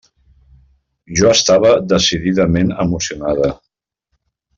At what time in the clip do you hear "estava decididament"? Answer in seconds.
1.33-2.73